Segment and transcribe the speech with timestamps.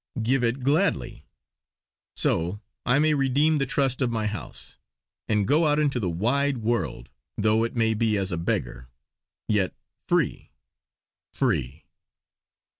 [0.23, 1.27] Give it gladly!
[2.15, 4.77] So, I may redeem the trust of my House;
[5.27, 8.89] and go out into the wide world, though it may be as a beggar,
[9.47, 9.75] yet
[10.07, 10.49] free
[11.35, 11.85] free!